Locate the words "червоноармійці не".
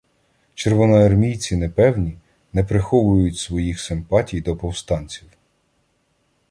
0.53-1.69